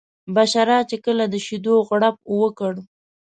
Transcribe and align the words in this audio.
بشرا 0.35 0.79
چې 0.89 0.97
کله 1.05 1.23
د 1.29 1.35
شیدو 1.45 1.73
غوړپ 1.87 2.15
وکړ. 2.41 2.73